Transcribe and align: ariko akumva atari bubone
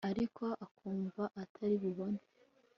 ariko 0.09 0.43
akumva 0.65 1.23
atari 1.41 1.75
bubone 1.83 2.21